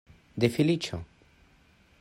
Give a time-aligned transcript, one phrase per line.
[0.43, 1.01] De feliĉo!